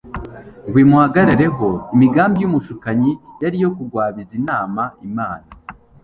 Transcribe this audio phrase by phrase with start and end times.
[0.67, 3.11] ngw imuhagarareho Imigambi yumushukanyi
[3.41, 5.47] yariyo kugwabizinama Imana